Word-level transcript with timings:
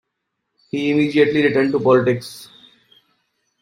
He 0.71 0.89
immediately 0.89 1.43
returned 1.43 1.73
to 1.73 1.79
politics. 1.79 2.49